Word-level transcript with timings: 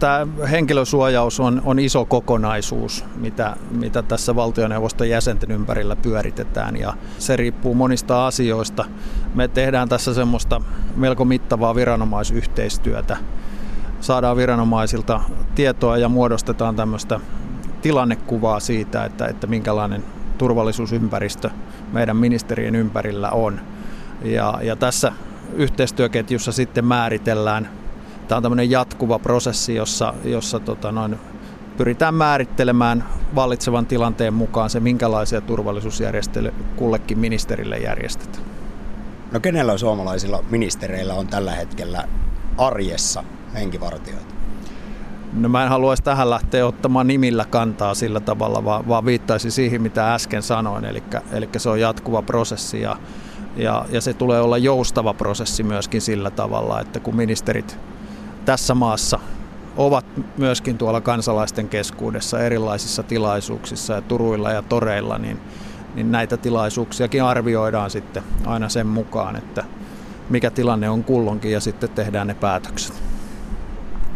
tämä 0.00 0.26
henkilösuojaus 0.50 1.40
on, 1.40 1.62
on 1.64 1.78
iso 1.78 2.04
kokonaisuus, 2.04 3.04
mitä, 3.16 3.56
mitä 3.70 4.02
tässä 4.02 4.36
valtioneuvoston 4.36 5.08
jäsenten 5.08 5.50
ympärillä 5.50 5.96
pyöritetään 5.96 6.76
ja 6.76 6.94
se 7.18 7.36
riippuu 7.36 7.74
monista 7.74 8.26
asioista. 8.26 8.84
Me 9.34 9.48
tehdään 9.48 9.88
tässä 9.88 10.14
semmoista 10.14 10.60
melko 10.96 11.24
mittavaa 11.24 11.74
viranomaisyhteistyötä. 11.74 13.16
Saadaan 14.00 14.36
viranomaisilta 14.36 15.20
tietoa 15.54 15.98
ja 15.98 16.08
muodostetaan 16.08 16.76
tämmöistä 16.76 17.20
tilannekuvaa 17.82 18.60
siitä, 18.60 19.04
että, 19.04 19.26
että 19.26 19.46
minkälainen 19.46 20.04
turvallisuusympäristö 20.38 21.50
meidän 21.92 22.16
ministerien 22.16 22.74
ympärillä 22.74 23.30
on. 23.30 23.60
Ja, 24.24 24.58
ja 24.62 24.76
tässä 24.76 25.12
yhteistyöketjussa 25.54 26.52
sitten 26.52 26.84
määritellään, 26.84 27.68
tämä 28.30 28.36
on 28.36 28.42
tämmöinen 28.42 28.70
jatkuva 28.70 29.18
prosessi, 29.18 29.74
jossa, 29.74 30.14
jossa 30.24 30.60
tota 30.60 30.92
noin, 30.92 31.18
pyritään 31.76 32.14
määrittelemään 32.14 33.04
vallitsevan 33.34 33.86
tilanteen 33.86 34.34
mukaan 34.34 34.70
se, 34.70 34.80
minkälaisia 34.80 35.40
turvallisuusjärjestelyjä 35.40 36.54
kullekin 36.76 37.18
ministerille 37.18 37.78
järjestetään. 37.78 38.44
No 39.32 39.40
kenellä 39.40 39.78
suomalaisilla 39.78 40.44
ministereillä 40.50 41.14
on 41.14 41.26
tällä 41.26 41.52
hetkellä 41.52 42.04
arjessa 42.58 43.24
henkivartioita? 43.54 44.34
No 45.32 45.48
mä 45.48 45.62
en 45.62 45.68
haluaisi 45.68 46.02
tähän 46.02 46.30
lähteä 46.30 46.66
ottamaan 46.66 47.06
nimillä 47.06 47.44
kantaa 47.44 47.94
sillä 47.94 48.20
tavalla, 48.20 48.64
vaan, 48.64 48.88
vaan 48.88 49.04
viittaisi 49.04 49.50
siihen, 49.50 49.82
mitä 49.82 50.14
äsken 50.14 50.42
sanoin. 50.42 50.84
Eli, 50.84 51.02
eli 51.32 51.48
se 51.56 51.68
on 51.68 51.80
jatkuva 51.80 52.22
prosessi 52.22 52.80
ja, 52.80 52.96
ja, 53.56 53.84
ja 53.88 54.00
se 54.00 54.14
tulee 54.14 54.40
olla 54.40 54.58
joustava 54.58 55.14
prosessi 55.14 55.62
myöskin 55.62 56.00
sillä 56.00 56.30
tavalla, 56.30 56.80
että 56.80 57.00
kun 57.00 57.16
ministerit 57.16 57.78
tässä 58.44 58.74
maassa 58.74 59.18
ovat 59.76 60.04
myöskin 60.38 60.78
tuolla 60.78 61.00
kansalaisten 61.00 61.68
keskuudessa 61.68 62.40
erilaisissa 62.40 63.02
tilaisuuksissa 63.02 63.94
ja 63.94 64.00
turuilla 64.00 64.52
ja 64.52 64.62
toreilla, 64.62 65.18
niin, 65.18 65.40
niin 65.94 66.12
näitä 66.12 66.36
tilaisuuksiakin 66.36 67.22
arvioidaan 67.22 67.90
sitten 67.90 68.22
aina 68.46 68.68
sen 68.68 68.86
mukaan, 68.86 69.36
että 69.36 69.64
mikä 70.30 70.50
tilanne 70.50 70.90
on 70.90 71.04
kullonkin 71.04 71.52
ja 71.52 71.60
sitten 71.60 71.90
tehdään 71.90 72.26
ne 72.26 72.34
päätökset. 72.34 73.02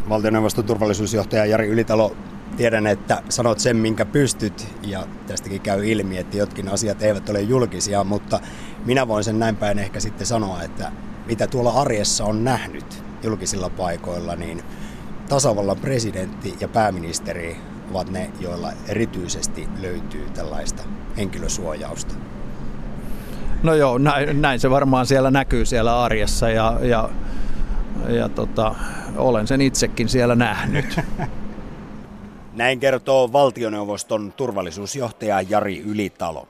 Valtioneuvoston 0.09 0.65
turvallisuusjohtaja 0.65 1.47
Jari 1.47 1.69
Ylitalo, 1.69 2.17
tiedän, 2.57 2.87
että 2.87 3.23
sanot 3.29 3.59
sen, 3.59 3.77
minkä 3.77 4.05
pystyt, 4.05 4.67
ja 4.83 5.07
tästäkin 5.27 5.61
käy 5.61 5.87
ilmi, 5.87 6.19
että 6.19 6.37
jotkin 6.37 6.69
asiat 6.69 7.03
eivät 7.03 7.29
ole 7.29 7.41
julkisia, 7.41 8.05
mutta 8.05 8.41
minä 8.85 9.09
voin 9.09 9.25
sen 9.25 9.39
näin 9.39 9.57
päin 9.57 9.79
ehkä 9.79 10.01
sitten 10.01 10.27
sanoa, 10.27 10.63
että 10.63 10.93
mitä 11.27 11.47
tuolla 11.47 11.73
arjessa 11.73 12.25
on 12.25 12.45
nähnyt 12.45 13.05
julkisilla 13.25 13.71
paikoilla, 13.71 14.37
niin 14.37 14.63
tasavallan 15.29 15.77
presidentti 15.77 16.55
ja 16.61 16.69
pääministeri 16.69 17.57
ovat 17.91 18.11
ne, 18.11 18.31
joilla 18.41 18.73
erityisesti 18.89 19.69
löytyy 19.81 20.31
tällaista 20.35 20.83
henkilösuojausta. 21.17 22.15
No 23.63 23.75
joo, 23.75 23.99
näin, 23.99 24.43
näin 24.43 24.61
se 24.61 24.71
varmaan 24.71 25.07
siellä 25.07 25.31
näkyy 25.31 25.67
siellä 25.67 26.03
arjessa 26.03 26.51
ja, 26.51 26.79
ja, 26.83 27.09
ja 28.09 28.29
tota, 28.29 28.75
olen 29.17 29.47
sen 29.47 29.61
itsekin 29.61 30.09
siellä 30.09 30.35
nähnyt. 30.35 31.01
Näin 32.55 32.81
kertoo 32.81 33.33
valtioneuvoston 33.33 34.33
turvallisuusjohtaja 34.37 35.41
Jari 35.41 35.81
Ylitalo. 35.81 36.49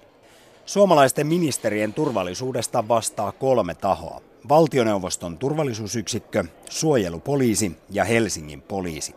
Suomalaisten 0.66 1.26
ministerien 1.26 1.92
turvallisuudesta 1.92 2.88
vastaa 2.88 3.32
kolme 3.32 3.74
tahoa. 3.74 4.20
Valtioneuvoston 4.48 5.38
turvallisuusyksikkö, 5.38 6.44
suojelupoliisi 6.70 7.76
ja 7.90 8.04
Helsingin 8.04 8.62
poliisi. 8.62 9.14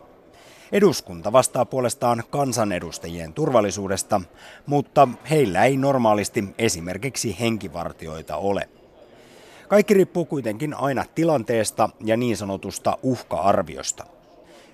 Eduskunta 0.72 1.32
vastaa 1.32 1.64
puolestaan 1.64 2.22
kansanedustajien 2.30 3.32
turvallisuudesta, 3.32 4.20
mutta 4.66 5.08
heillä 5.30 5.64
ei 5.64 5.76
normaalisti 5.76 6.44
esimerkiksi 6.58 7.36
henkivartioita 7.40 8.36
ole. 8.36 8.68
Kaikki 9.68 9.94
riippuu 9.94 10.24
kuitenkin 10.24 10.74
aina 10.74 11.04
tilanteesta 11.14 11.88
ja 12.04 12.16
niin 12.16 12.36
sanotusta 12.36 12.98
uhka-arviosta. 13.02 14.06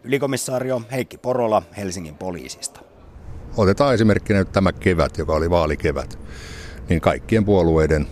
Ylikomissaario 0.04 0.82
Heikki 0.92 1.18
Porola 1.18 1.62
Helsingin 1.76 2.16
poliisista. 2.16 2.80
Otetaan 3.56 3.94
esimerkkinä 3.94 4.38
nyt 4.38 4.52
tämä 4.52 4.72
kevät, 4.72 5.18
joka 5.18 5.32
oli 5.32 5.50
vaalikevät. 5.50 6.18
Niin 6.88 7.00
kaikkien 7.00 7.44
puolueiden 7.44 8.06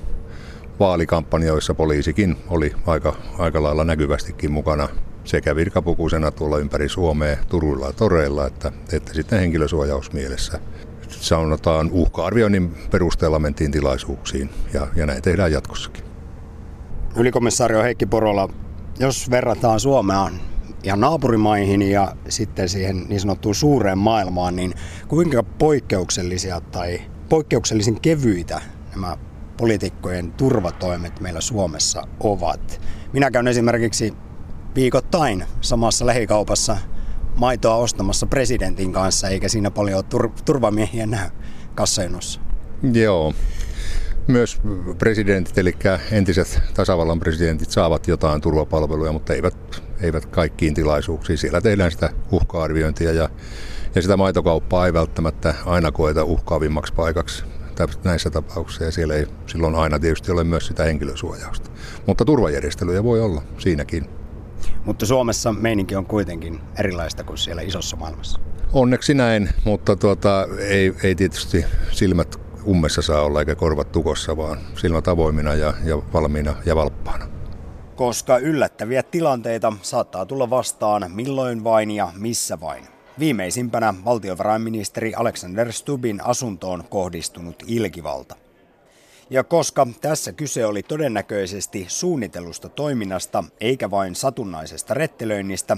vaalikampanjoissa 0.83 1.75
poliisikin 1.75 2.37
oli 2.49 2.73
aika, 2.87 3.15
aika 3.39 3.63
lailla 3.63 3.85
näkyvästikin 3.85 4.53
mukana 4.53 4.89
sekä 5.25 5.57
virkapukuisena 5.57 6.31
tuolla 6.31 6.59
ympäri 6.59 6.89
Suomea, 6.89 7.37
Turuilla 7.49 7.87
ja 7.87 7.93
Toreilla, 7.93 8.47
että, 8.47 8.73
että 8.93 9.15
sitten 9.15 9.41
henkilösuojausmielessä. 9.41 10.61
Sanotaan 11.09 11.91
uhka-arvioinnin 11.93 12.75
perusteella 12.91 13.39
mentiin 13.39 13.71
tilaisuuksiin 13.71 14.51
ja, 14.75 14.87
ja 14.97 15.07
näin 15.07 15.23
tehdään 15.23 15.53
jatkossakin 15.53 16.05
ylikomissaario 17.17 17.83
Heikki 17.83 18.07
Porola, 18.07 18.49
jos 18.99 19.31
verrataan 19.31 19.81
Suomea 19.81 20.31
ja 20.83 20.97
naapurimaihin 20.97 21.83
ja 21.83 22.17
sitten 22.29 22.69
siihen 22.69 23.05
niin 23.09 23.21
sanottuun 23.21 23.55
suureen 23.55 23.99
maailmaan, 23.99 24.57
niin 24.57 24.75
kuinka 25.09 25.43
poikkeuksellisia 25.43 26.61
tai 26.61 27.01
poikkeuksellisen 27.29 28.01
kevyitä 28.01 28.61
nämä 28.95 29.17
poliitikkojen 29.63 30.33
turvatoimet 30.33 31.21
meillä 31.21 31.41
Suomessa 31.41 32.03
ovat? 32.21 32.81
Minä 33.13 33.31
käyn 33.31 33.49
esimerkiksi 33.49 34.15
viikoittain 34.75 35.45
samassa 35.61 36.07
lähikaupassa 36.07 36.77
maitoa 37.37 37.77
ostamassa 37.77 38.27
presidentin 38.27 38.93
kanssa, 38.93 39.29
eikä 39.29 39.49
siinä 39.49 39.71
paljon 39.71 40.05
tur- 40.05 40.43
turvamiehiä 40.45 41.07
näy 41.07 41.31
kassajonossa. 41.75 42.41
Joo, 42.93 43.35
myös 44.27 44.61
presidentit, 44.99 45.59
eli 45.59 45.73
entiset 46.11 46.61
tasavallan 46.75 47.21
presidentit 47.21 47.71
saavat 47.71 48.09
jotain 48.09 48.41
turvapalveluja, 48.41 49.13
mutta 49.13 49.35
eivät, 49.35 49.83
eivät 50.01 50.27
kaikkiin 50.27 50.75
tilaisuuksiin. 50.75 51.39
Siellä 51.39 51.61
tehdään 51.61 51.91
sitä 51.91 52.11
uhka-arviointia 52.31 53.13
ja, 53.13 53.29
ja 53.95 54.03
sitä 54.03 54.17
maitokauppaa 54.17 54.87
ei 54.87 54.93
välttämättä 54.93 55.55
aina 55.67 55.93
koeta 55.93 56.25
uhkaavimmaksi 56.25 56.93
paikaksi 56.93 57.45
näissä 58.05 58.31
tapauksissa 58.31 58.85
ja 58.85 58.91
siellä 58.93 59.15
ei 59.15 59.27
silloin 59.47 59.75
aina 59.75 59.99
tietysti 59.99 60.33
ole 60.33 60.45
myös 60.45 60.67
sitä 60.67 60.85
henkilösuojausta. 60.85 61.71
Mutta 62.07 62.25
turvajärjestelyjä 62.25 63.05
voi 63.05 63.21
olla 63.21 63.43
siinäkin. 63.59 64.07
Mutta 64.85 65.07
Suomessa 65.07 65.53
meininki 65.53 65.97
on 65.97 66.07
kuitenkin 66.07 66.61
erilaista 66.79 67.25
kuin 67.25 67.39
siellä 67.39 67.63
isossa 67.63 67.97
maailmassa. 67.97 68.41
Onneksi 68.73 69.15
näin, 69.15 69.49
mutta 69.65 69.97
tuota, 69.97 70.49
ei, 70.59 70.95
ei 71.03 71.15
tietysti 71.15 71.65
silmät 71.91 72.41
ummessa 72.67 73.03
saa 73.03 73.23
olla 73.23 73.41
eikä 73.41 73.55
korvat 73.55 73.93
tukossa, 73.93 74.37
vaan 74.37 74.59
silmät 74.77 75.09
avoimina 75.09 75.55
ja, 75.55 75.75
ja 75.85 76.03
valmiina 76.13 76.55
ja 76.67 76.77
valppaana. 76.77 77.27
Koska 77.97 78.39
yllättäviä 78.39 79.03
tilanteita 79.03 79.73
saattaa 79.83 80.27
tulla 80.27 80.51
vastaan 80.51 81.11
milloin 81.15 81.65
vain 81.65 81.91
ja 81.91 82.13
missä 82.17 82.61
vain. 82.61 82.85
Viimeisimpänä 83.19 83.95
valtiovarainministeri 84.05 85.15
Alexander 85.15 85.73
Stubin 85.73 86.21
asuntoon 86.25 86.85
kohdistunut 86.91 87.63
ilkivalta. 87.67 88.37
Ja 89.31 89.45
koska 89.45 89.87
tässä 90.01 90.33
kyse 90.33 90.67
oli 90.67 90.83
todennäköisesti 90.83 91.87
suunnitelusta 91.89 92.69
toiminnasta 92.69 93.45
eikä 93.61 93.91
vain 93.91 94.15
satunnaisesta 94.15 94.95
rettelöinnistä, 94.95 95.77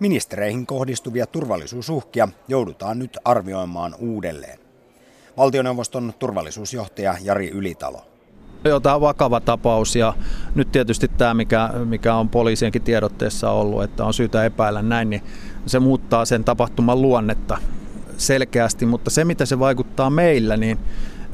ministereihin 0.00 0.66
kohdistuvia 0.66 1.26
turvallisuusuhkia 1.26 2.28
joudutaan 2.48 2.98
nyt 2.98 3.18
arvioimaan 3.24 3.94
uudelleen 3.98 4.58
valtioneuvoston 5.36 6.14
turvallisuusjohtaja 6.18 7.14
Jari 7.22 7.48
Ylitalo. 7.48 8.15
Joo, 8.68 8.80
tämä 8.80 8.94
on 8.94 9.00
vakava 9.00 9.40
tapaus 9.40 9.96
ja 9.96 10.14
nyt 10.54 10.72
tietysti 10.72 11.08
tämä, 11.08 11.34
mikä, 11.34 11.70
mikä 11.84 12.14
on 12.14 12.28
poliisienkin 12.28 12.82
tiedotteessa 12.82 13.50
ollut, 13.50 13.82
että 13.82 14.04
on 14.04 14.14
syytä 14.14 14.44
epäillä 14.44 14.82
näin, 14.82 15.10
niin 15.10 15.22
se 15.66 15.80
muuttaa 15.80 16.24
sen 16.24 16.44
tapahtuman 16.44 17.02
luonnetta 17.02 17.58
selkeästi, 18.16 18.86
mutta 18.86 19.10
se 19.10 19.24
mitä 19.24 19.46
se 19.46 19.58
vaikuttaa 19.58 20.10
meillä, 20.10 20.56
niin 20.56 20.78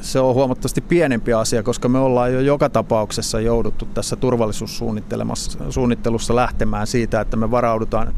se 0.01 0.21
on 0.21 0.35
huomattavasti 0.35 0.81
pienempi 0.81 1.33
asia, 1.33 1.63
koska 1.63 1.89
me 1.89 1.99
ollaan 1.99 2.33
jo 2.33 2.41
joka 2.41 2.69
tapauksessa 2.69 3.41
jouduttu 3.41 3.89
tässä 3.95 4.17
turvallisuussuunnittelussa 4.17 6.37
lähtemään 6.37 6.87
siitä, 6.87 7.21
että 7.21 7.37
me 7.37 7.51
varaudutaan 7.51 8.15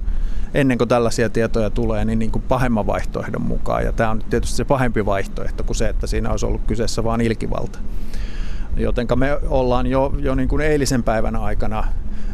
ennen 0.54 0.78
kuin 0.78 0.88
tällaisia 0.88 1.30
tietoja 1.30 1.70
tulee, 1.70 2.04
niin, 2.04 2.18
niin 2.18 2.30
kuin 2.30 2.44
pahemman 2.48 2.86
vaihtoehdon 2.86 3.42
mukaan. 3.42 3.84
Ja 3.84 3.92
tämä 3.92 4.10
on 4.10 4.22
tietysti 4.30 4.56
se 4.56 4.64
pahempi 4.64 5.06
vaihtoehto 5.06 5.64
kuin 5.64 5.76
se, 5.76 5.88
että 5.88 6.06
siinä 6.06 6.30
olisi 6.30 6.46
ollut 6.46 6.62
kyseessä 6.66 7.04
vain 7.04 7.20
ilkivalta. 7.20 7.78
Joten 8.76 9.06
me 9.16 9.38
ollaan 9.48 9.86
jo, 9.86 10.14
jo 10.18 10.34
niin 10.34 10.48
kuin 10.48 10.62
eilisen 10.62 11.02
päivän 11.02 11.36
aikana 11.36 11.84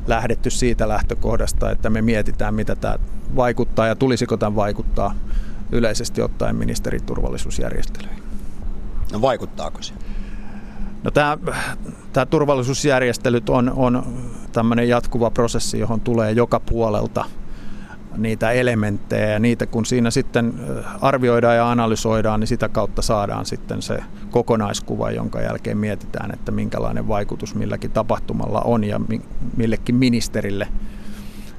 lähdetty 0.07 0.51
siitä 0.51 0.89
lähtökohdasta, 0.89 1.71
että 1.71 1.91
me 1.91 2.03
mietitään, 2.03 2.55
mitä 2.55 2.77
tämä 2.77 2.99
vaikuttaa 3.37 3.87
ja 3.87 3.95
tulisiko 3.97 4.37
tämän 4.37 4.57
vaikuttaa 4.57 5.15
yleisesti 5.73 6.23
ottaen 6.23 6.57
ministeriturvallisuusjärjestelyihin. 6.57 8.23
No 9.13 9.21
vaikuttaako 9.21 9.83
se? 9.83 9.95
No 11.03 11.11
tämä, 11.11 11.39
tämä 12.13 12.27
turvallisuusjärjestelyt 12.27 13.49
on, 13.49 13.73
on 13.77 14.03
tämmöinen 14.53 14.89
jatkuva 14.89 15.31
prosessi, 15.31 15.79
johon 15.79 16.01
tulee 16.01 16.33
joka 16.33 16.61
puolelta 16.61 17.25
niitä 18.17 18.51
elementtejä 18.51 19.29
ja 19.29 19.39
niitä 19.39 19.67
kun 19.67 19.87
siinä 19.87 20.11
sitten 20.11 20.55
arvioidaan 21.01 21.57
ja 21.57 21.71
analysoidaan, 21.71 22.41
niin 22.41 22.49
sitä 22.49 22.69
kautta 22.69 23.03
saadaan 23.03 23.47
sitten 23.47 23.83
se 23.83 24.03
kokonaiskuva, 24.31 25.11
jonka 25.11 25.41
jälkeen 25.41 25.79
mietitään, 25.79 26.31
että 26.35 26.53
minkälainen 26.53 27.09
vaikutus 27.09 27.55
milläkin 27.55 27.91
tapahtumalla 27.91 28.61
on 28.61 28.85
ja 28.85 29.01
millekin 29.57 29.95
ministerille 29.95 30.69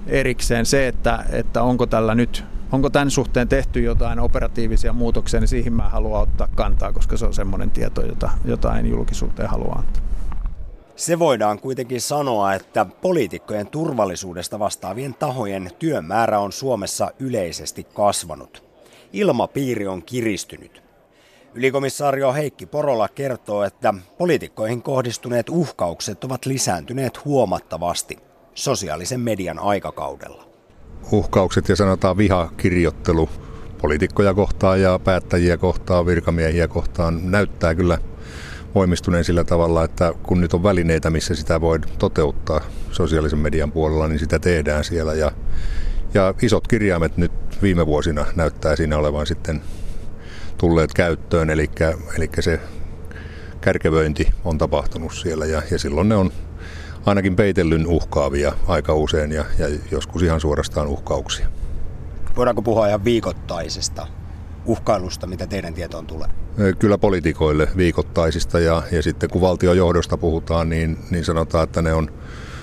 erikseen. 0.08 0.66
Se, 0.66 0.88
että, 0.88 1.26
että 1.32 1.64
onko 1.64 1.86
tällä 1.86 2.16
nyt 2.16 2.44
Onko 2.72 2.90
tämän 2.90 3.12
suhteen 3.12 3.48
tehty 3.48 3.82
jotain 3.82 4.20
operatiivisia 4.20 4.94
muutoksia, 4.94 5.40
niin 5.40 5.48
siihen 5.48 5.74
mä 5.74 5.90
haluan 5.90 6.22
ottaa 6.22 6.48
kantaa, 6.56 6.94
koska 6.94 7.18
se 7.18 7.26
on 7.26 7.34
semmoinen 7.34 7.72
tieto, 7.72 8.02
jota, 8.02 8.30
jota 8.46 8.78
en 8.78 8.90
julkisuuteen 8.90 9.50
halua 9.50 9.74
antaa. 9.74 10.11
Se 11.02 11.20
voidaan 11.20 11.60
kuitenkin 11.60 12.02
sanoa, 12.02 12.54
että 12.54 12.86
poliitikkojen 12.86 13.68
turvallisuudesta 13.68 14.60
vastaavien 14.60 15.14
tahojen 15.14 15.72
työmäärä 15.80 16.40
on 16.40 16.52
Suomessa 16.52 17.12
yleisesti 17.20 17.84
kasvanut. 17.84 18.64
Ilmapiiri 19.14 19.88
on 19.88 20.04
kiristynyt. 20.04 20.84
Ylikomissaario 21.54 22.34
Heikki 22.34 22.66
Porola 22.66 23.08
kertoo, 23.08 23.64
että 23.64 23.94
poliitikkoihin 24.18 24.82
kohdistuneet 24.82 25.50
uhkaukset 25.50 26.24
ovat 26.24 26.46
lisääntyneet 26.46 27.26
huomattavasti 27.26 28.18
sosiaalisen 28.54 29.20
median 29.20 29.60
aikakaudella. 29.60 30.48
Uhkaukset 31.12 31.70
ja 31.70 31.76
sanotaan 31.76 32.18
vihakirjoittelu 32.18 33.30
poliitikkoja 33.82 34.34
kohtaan 34.34 34.82
ja 34.82 35.00
päättäjiä 35.00 35.58
kohtaan, 35.58 36.06
virkamiehiä 36.06 36.68
kohtaan 36.68 37.32
näyttää 37.32 37.76
kyllä 37.76 37.98
voimistuneen 38.76 39.24
sillä 39.24 39.44
tavalla, 39.44 39.84
että 39.84 40.14
kun 40.24 40.42
nyt 40.42 40.54
on 40.54 40.64
välineitä, 40.64 41.10
missä 41.10 41.36
sitä 41.36 41.62
voi 41.62 41.80
toteuttaa 42.00 42.62
sosiaalisen 42.92 43.40
median 43.40 43.72
puolella, 43.72 44.08
niin 44.08 44.20
sitä 44.20 44.40
tehdään 44.40 44.84
siellä. 44.84 45.14
Ja, 45.14 45.32
ja 46.14 46.34
isot 46.42 46.68
kirjaimet 46.68 47.18
nyt 47.18 47.32
viime 47.62 47.86
vuosina 47.86 48.26
näyttää 48.36 48.76
siinä 48.76 48.98
olevan 48.98 49.28
sitten 49.28 49.62
tulleet 50.58 50.94
käyttöön, 50.94 51.50
eli, 51.50 51.70
eli 52.18 52.30
se 52.40 52.60
kärkevöinti 53.62 54.28
on 54.46 54.58
tapahtunut 54.58 55.14
siellä 55.14 55.46
ja, 55.46 55.62
ja 55.72 55.80
silloin 55.80 56.10
ne 56.10 56.16
on 56.16 56.32
ainakin 57.06 57.36
peitellyn 57.36 57.88
uhkaavia 57.88 58.54
aika 58.68 58.94
usein 58.94 59.32
ja, 59.32 59.46
ja 59.60 59.68
joskus 59.92 60.24
ihan 60.24 60.42
suorastaan 60.42 60.88
uhkauksia. 60.88 61.48
Voidaanko 62.36 62.62
puhua 62.62 62.88
ihan 62.88 63.04
viikoittaisesta 63.04 64.08
uhkailusta, 64.66 65.28
mitä 65.28 65.48
teidän 65.48 65.74
tietoon 65.74 66.08
tulee? 66.08 66.28
Kyllä 66.80 66.98
poliitikoille 66.98 67.68
viikoittaisista 67.78 68.60
ja, 68.60 68.84
ja 68.92 69.04
sitten 69.04 69.30
kun 69.30 69.42
valtiojohdosta 69.42 70.18
puhutaan, 70.18 70.70
niin, 70.70 70.98
niin 71.10 71.26
sanotaan, 71.26 71.64
että 71.64 71.82
ne 71.82 71.94
on 71.94 72.12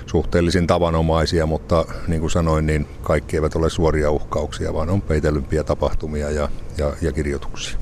suhteellisen 0.06 0.66
tavanomaisia, 0.66 1.46
mutta 1.46 1.84
niin 2.08 2.20
kuin 2.20 2.30
sanoin, 2.30 2.66
niin 2.66 2.86
kaikki 3.02 3.36
eivät 3.36 3.56
ole 3.56 3.70
suoria 3.70 4.10
uhkauksia, 4.10 4.74
vaan 4.74 4.90
on 4.90 5.02
peitellympiä 5.02 5.64
tapahtumia 5.64 6.30
ja, 6.30 6.48
ja, 6.78 6.92
ja 7.02 7.12
kirjoituksia. 7.12 7.78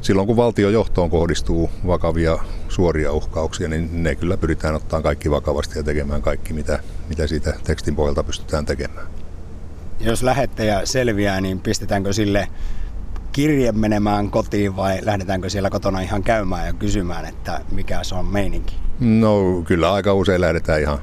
Silloin 0.00 0.26
kun 0.26 0.36
valtiojohtoon 0.36 1.10
kohdistuu 1.10 1.70
vakavia 1.86 2.38
suoria 2.68 3.12
uhkauksia, 3.12 3.68
niin 3.68 4.02
ne 4.02 4.14
kyllä 4.14 4.36
pyritään 4.36 4.74
ottamaan 4.74 5.02
kaikki 5.02 5.30
vakavasti 5.30 5.78
ja 5.78 5.82
tekemään 5.82 6.22
kaikki, 6.22 6.52
mitä, 6.52 6.78
mitä 7.08 7.26
siitä 7.26 7.54
tekstin 7.64 7.96
pohjalta 7.96 8.22
pystytään 8.22 8.66
tekemään. 8.66 9.06
Jos 10.00 10.22
lähettäjä 10.22 10.80
selviää, 10.84 11.40
niin 11.40 11.60
pistetäänkö 11.60 12.12
sille 12.12 12.48
kirje 13.32 13.72
menemään 13.72 14.30
kotiin 14.30 14.76
vai 14.76 14.98
lähdetäänkö 15.02 15.50
siellä 15.50 15.70
kotona 15.70 16.00
ihan 16.00 16.22
käymään 16.22 16.66
ja 16.66 16.72
kysymään, 16.72 17.24
että 17.24 17.60
mikä 17.72 18.04
se 18.04 18.14
on 18.14 18.26
meininki? 18.26 18.76
No 19.00 19.62
kyllä 19.66 19.92
aika 19.92 20.14
usein 20.14 20.40
lähdetään 20.40 20.80
ihan 20.80 20.98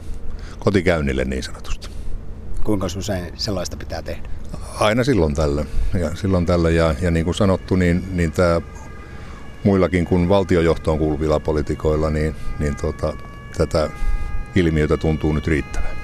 kotikäynnille 0.59 1.25
niin 1.25 1.43
sanotusti. 1.43 1.89
Kuinka 2.63 2.85
usein 2.97 3.33
sellaista 3.35 3.77
pitää 3.77 4.01
tehdä? 4.01 4.29
Aina 4.79 5.03
silloin 5.03 5.35
tällä. 5.35 5.65
Ja, 5.99 6.15
silloin 6.15 6.45
tällä 6.45 6.69
ja, 6.69 6.95
ja 7.01 7.11
niin 7.11 7.25
kuin 7.25 7.35
sanottu, 7.35 7.75
niin, 7.75 8.03
niin 8.11 8.31
tämä 8.31 8.61
muillakin 9.63 10.05
kuin 10.05 10.29
valtiojohtoon 10.29 10.97
kuuluvilla 10.97 11.39
poliitikoilla, 11.39 12.09
niin, 12.09 12.35
niin 12.59 12.75
tota, 12.75 13.13
tätä 13.57 13.89
ilmiötä 14.55 14.97
tuntuu 14.97 15.33
nyt 15.33 15.47
riittävän. 15.47 15.96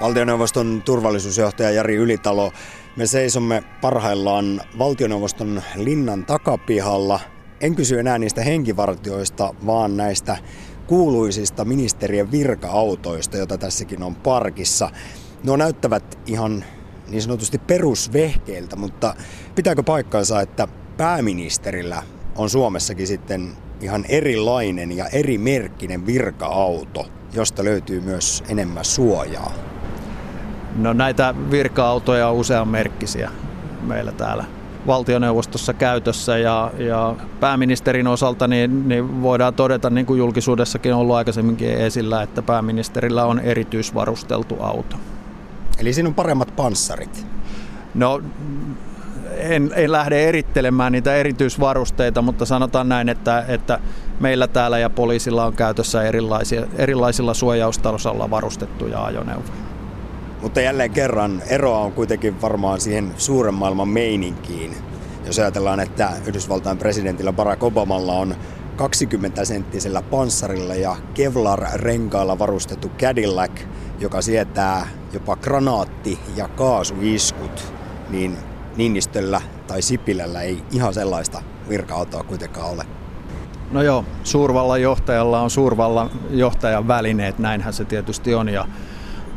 Valtioneuvoston 0.00 0.82
turvallisuusjohtaja 0.84 1.70
Jari 1.70 1.96
Ylitalo, 1.96 2.52
me 2.96 3.06
seisomme 3.06 3.62
parhaillaan 3.80 4.60
valtioneuvoston 4.78 5.62
linnan 5.76 6.24
takapihalla. 6.24 7.20
En 7.60 7.74
kysy 7.74 8.00
enää 8.00 8.18
niistä 8.18 8.42
henkivartioista, 8.42 9.54
vaan 9.66 9.96
näistä 9.96 10.36
kuuluisista 10.86 11.64
ministerien 11.64 12.30
virka-autoista, 12.30 13.36
joita 13.36 13.58
tässäkin 13.58 14.02
on 14.02 14.14
parkissa. 14.14 14.90
Nuo 15.44 15.56
näyttävät 15.56 16.18
ihan 16.26 16.64
niin 17.08 17.22
sanotusti 17.22 17.58
perusvehkeiltä, 17.58 18.76
mutta 18.76 19.14
pitääkö 19.54 19.82
paikkansa, 19.82 20.40
että 20.40 20.68
pääministerillä 20.96 22.02
on 22.36 22.50
Suomessakin 22.50 23.06
sitten 23.06 23.52
ihan 23.80 24.04
erilainen 24.08 24.96
ja 24.96 25.06
eri 25.06 25.38
merkkinen 25.38 26.06
virka-auto, 26.06 27.06
josta 27.32 27.64
löytyy 27.64 28.00
myös 28.00 28.44
enemmän 28.48 28.84
suojaa? 28.84 29.77
No 30.78 30.92
näitä 30.92 31.34
virka-autoja 31.50 32.28
on 32.28 32.36
usean 32.36 32.68
merkkisiä 32.68 33.30
meillä 33.82 34.12
täällä 34.12 34.44
valtioneuvostossa 34.86 35.74
käytössä 35.74 36.38
ja, 36.38 36.70
ja 36.78 37.14
pääministerin 37.40 38.06
osalta 38.06 38.48
niin, 38.48 38.88
niin 38.88 39.22
voidaan 39.22 39.54
todeta, 39.54 39.90
niin 39.90 40.06
kuin 40.06 40.18
julkisuudessakin 40.18 40.94
on 40.94 41.00
ollut 41.00 41.16
aikaisemminkin 41.16 41.68
esillä, 41.68 42.22
että 42.22 42.42
pääministerillä 42.42 43.24
on 43.24 43.40
erityisvarusteltu 43.40 44.56
auto. 44.60 44.96
Eli 45.78 45.92
siinä 45.92 46.08
on 46.08 46.14
paremmat 46.14 46.56
panssarit? 46.56 47.26
No 47.94 48.22
en, 49.36 49.70
en 49.74 49.92
lähde 49.92 50.28
erittelemään 50.28 50.92
niitä 50.92 51.14
erityisvarusteita, 51.14 52.22
mutta 52.22 52.46
sanotaan 52.46 52.88
näin, 52.88 53.08
että, 53.08 53.44
että 53.48 53.80
meillä 54.20 54.46
täällä 54.46 54.78
ja 54.78 54.90
poliisilla 54.90 55.44
on 55.44 55.52
käytössä 55.52 56.02
erilaisia, 56.02 56.62
erilaisilla 56.76 57.34
suojaustasalla 57.34 58.30
varustettuja 58.30 59.04
ajoneuvoja. 59.04 59.67
Mutta 60.42 60.60
jälleen 60.60 60.90
kerran 60.90 61.42
eroa 61.48 61.78
on 61.78 61.92
kuitenkin 61.92 62.42
varmaan 62.42 62.80
siihen 62.80 63.14
suuren 63.16 63.54
maailman 63.54 63.88
meininkiin. 63.88 64.76
Jos 65.26 65.38
ajatellaan, 65.38 65.80
että 65.80 66.12
Yhdysvaltain 66.26 66.78
presidentillä 66.78 67.32
Barack 67.32 67.62
Obamalla 67.62 68.12
on 68.12 68.34
20-senttisellä 68.76 70.02
panssarilla 70.02 70.74
ja 70.74 70.96
Kevlar-renkailla 71.14 72.38
varustettu 72.38 72.90
Cadillac, 72.98 73.50
joka 73.98 74.22
sietää 74.22 74.88
jopa 75.12 75.36
granaatti- 75.36 76.18
ja 76.36 76.48
kaasuiskut, 76.48 77.72
niin 78.10 78.36
Ninnistöllä 78.76 79.40
tai 79.66 79.82
Sipilällä 79.82 80.42
ei 80.42 80.62
ihan 80.72 80.94
sellaista 80.94 81.42
virka-autoa 81.68 82.22
kuitenkaan 82.22 82.70
ole. 82.70 82.84
No 83.70 83.82
joo, 83.82 84.04
suurvallan 84.24 84.82
johtajalla 84.82 85.40
on 85.40 85.50
suurvallan 85.50 86.10
johtajan 86.30 86.88
välineet, 86.88 87.38
näinhän 87.38 87.72
se 87.72 87.84
tietysti 87.84 88.34
on. 88.34 88.48
Ja 88.48 88.66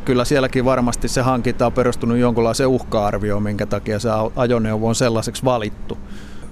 kyllä 0.06 0.26
sielläkin 0.26 0.66
varmasti 0.66 1.08
se 1.08 1.22
hankinta 1.22 1.66
on 1.66 1.74
perustunut 1.74 2.18
jonkunlaiseen 2.18 2.70
uhka-arvioon, 2.70 3.44
minkä 3.44 3.66
takia 3.66 4.00
se 4.00 4.10
ajoneuvo 4.36 4.88
on 4.88 4.96
sellaiseksi 4.96 5.46
valittu. 5.46 5.98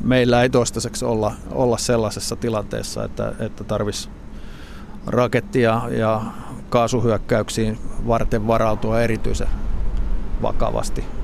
Meillä 0.03 0.43
ei 0.43 0.49
toistaiseksi 0.49 1.05
olla, 1.05 1.33
olla 1.51 1.77
sellaisessa 1.77 2.35
tilanteessa, 2.35 3.03
että, 3.03 3.33
että 3.39 3.63
tarvitsisi 3.63 4.09
rakettia 5.07 5.81
ja 5.89 6.21
kaasuhyökkäyksiin 6.69 7.77
varten 8.07 8.47
varautua 8.47 9.01
erityisen 9.01 9.47
vakavasti. 10.41 11.18